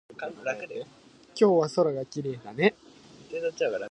[0.09, 0.19] 今
[1.35, 2.73] 日は空がきれいだね。